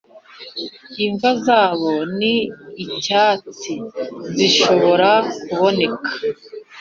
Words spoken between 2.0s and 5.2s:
ni icyatsi, zishobora